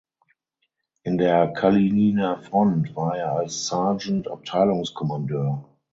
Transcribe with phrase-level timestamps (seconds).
[1.03, 5.63] In der Kalininer Front war er als Sergeant Abteilungskommandeur.